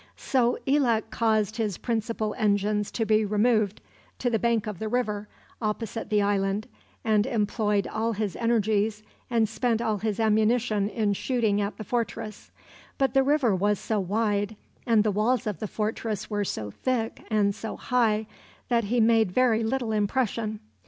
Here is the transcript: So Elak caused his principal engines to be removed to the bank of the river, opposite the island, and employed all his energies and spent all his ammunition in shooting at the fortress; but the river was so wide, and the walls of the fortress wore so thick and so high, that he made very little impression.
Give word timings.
So 0.17 0.57
Elak 0.65 1.11
caused 1.11 1.57
his 1.57 1.77
principal 1.77 2.33
engines 2.39 2.89
to 2.93 3.05
be 3.05 3.23
removed 3.23 3.81
to 4.17 4.31
the 4.31 4.39
bank 4.39 4.65
of 4.65 4.79
the 4.79 4.89
river, 4.89 5.27
opposite 5.61 6.09
the 6.09 6.23
island, 6.23 6.65
and 7.03 7.27
employed 7.27 7.85
all 7.85 8.13
his 8.13 8.35
energies 8.37 9.03
and 9.29 9.47
spent 9.47 9.79
all 9.79 9.99
his 9.99 10.19
ammunition 10.19 10.89
in 10.89 11.13
shooting 11.13 11.61
at 11.61 11.77
the 11.77 11.83
fortress; 11.83 12.49
but 12.97 13.13
the 13.13 13.21
river 13.21 13.55
was 13.55 13.77
so 13.77 13.99
wide, 13.99 14.55
and 14.87 15.03
the 15.03 15.11
walls 15.11 15.45
of 15.45 15.59
the 15.59 15.67
fortress 15.67 16.31
wore 16.31 16.45
so 16.45 16.71
thick 16.71 17.21
and 17.29 17.53
so 17.53 17.77
high, 17.77 18.25
that 18.69 18.85
he 18.85 18.99
made 18.99 19.31
very 19.31 19.63
little 19.63 19.91
impression. 19.91 20.61